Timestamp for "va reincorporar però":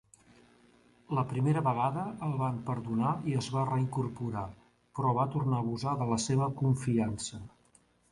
3.57-5.13